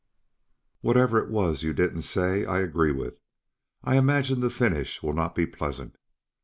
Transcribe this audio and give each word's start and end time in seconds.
"Whatever 0.81 1.19
it 1.19 1.29
was 1.29 1.61
you 1.61 1.73
didn't 1.73 2.01
say, 2.01 2.43
I 2.43 2.61
agree 2.61 2.91
with. 2.91 3.19
I 3.83 3.97
imagine 3.97 4.39
the 4.39 4.49
finish 4.49 5.03
will 5.03 5.13
not 5.13 5.35
be 5.35 5.45
pleasant." 5.45 5.95